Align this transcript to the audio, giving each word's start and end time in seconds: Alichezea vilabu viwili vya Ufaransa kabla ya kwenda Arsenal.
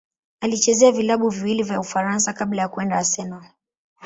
Alichezea 0.41 0.91
vilabu 0.91 1.29
viwili 1.29 1.63
vya 1.63 1.79
Ufaransa 1.79 2.33
kabla 2.33 2.61
ya 2.61 2.67
kwenda 2.69 2.95
Arsenal. 2.97 3.43